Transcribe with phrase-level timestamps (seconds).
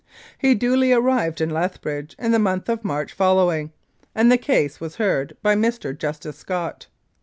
[0.35, 3.71] He duly arrived in Lethbridge in the month of March following,
[4.15, 5.95] and the case was heard by Mr.
[5.95, 6.87] Justice Scott.